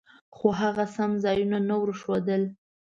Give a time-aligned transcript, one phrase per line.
[0.35, 2.43] خو هغه سم ځایونه نه ورښودل.